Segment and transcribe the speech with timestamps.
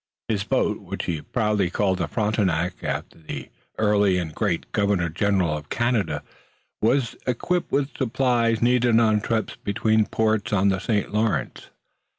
[0.27, 5.55] His boat, which he proudly called the Frontenac, after the early and great Governor General
[5.55, 6.23] of Canada,
[6.81, 11.13] was equipped with supplies needed on trips between ports on the St.
[11.13, 11.69] Lawrence.